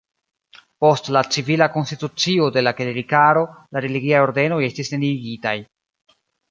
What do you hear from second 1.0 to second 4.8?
la civila konstitucio de la klerikaro, la religiaj ordenoj